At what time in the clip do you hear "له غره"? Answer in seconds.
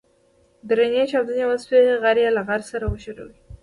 2.35-2.65